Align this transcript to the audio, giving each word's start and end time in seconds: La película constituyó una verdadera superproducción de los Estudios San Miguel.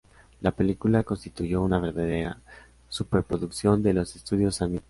La 0.39 0.49
película 0.49 1.03
constituyó 1.03 1.61
una 1.61 1.77
verdadera 1.79 2.39
superproducción 2.89 3.83
de 3.83 3.93
los 3.93 4.15
Estudios 4.15 4.55
San 4.55 4.69
Miguel. 4.71 4.79